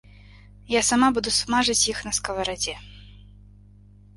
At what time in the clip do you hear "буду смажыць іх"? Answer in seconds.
1.17-1.99